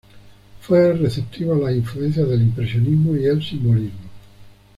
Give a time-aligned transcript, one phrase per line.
[0.61, 3.99] Fue receptivo a las influencias del impresionismo y el simbolismo.